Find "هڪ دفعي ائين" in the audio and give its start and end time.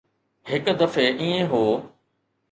0.51-1.43